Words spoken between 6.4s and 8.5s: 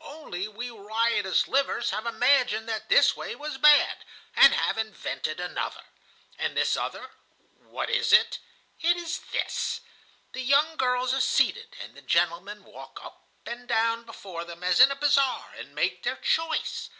this other,—what is it?